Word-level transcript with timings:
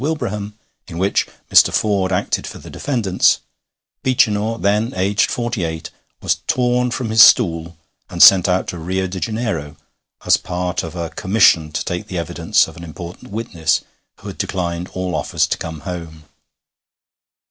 _Wilbraham, 0.03 0.57
in 0.87 0.97
which 0.97 1.27
Mr. 1.51 1.71
Ford 1.71 2.11
acted 2.11 2.47
for 2.47 2.57
the 2.57 2.71
defendants, 2.71 3.37
Beechinor, 4.03 4.59
then 4.59 4.93
aged 4.95 5.29
forty 5.29 5.63
eight, 5.63 5.91
was 6.23 6.37
torn 6.47 6.89
from 6.89 7.11
his 7.11 7.21
stool 7.21 7.77
and 8.09 8.23
sent 8.23 8.49
out 8.49 8.67
to 8.69 8.79
Rio 8.79 9.05
de 9.05 9.19
Janeiro 9.19 9.77
as 10.25 10.37
part 10.37 10.81
of 10.81 10.95
a 10.95 11.11
commission 11.11 11.71
to 11.73 11.85
take 11.85 12.07
the 12.07 12.17
evidence 12.17 12.67
of 12.67 12.77
an 12.77 12.83
important 12.83 13.29
witness 13.31 13.81
who 14.15 14.27
had 14.29 14.39
declined 14.39 14.87
all 14.95 15.13
offers 15.13 15.45
to 15.45 15.57
come 15.59 15.81
home. 15.81 16.23